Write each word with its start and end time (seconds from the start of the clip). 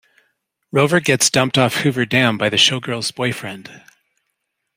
Rover 0.71 0.99
gets 0.99 1.29
dumped 1.29 1.59
off 1.59 1.75
Hoover 1.81 2.07
Dam 2.07 2.35
by 2.39 2.49
the 2.49 2.57
showgirl's 2.57 3.11
boyfriend. 3.11 3.83